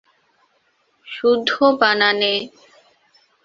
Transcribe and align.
শুদ্ধ 1.07 1.49
বানানে। 1.79 2.33